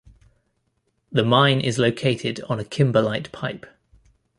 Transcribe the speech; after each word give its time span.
The 1.11 1.23
mine 1.23 1.59
is 1.61 1.77
located 1.77 2.41
on 2.49 2.59
a 2.59 2.63
kimberlite 2.63 3.31
pipe. 3.31 3.67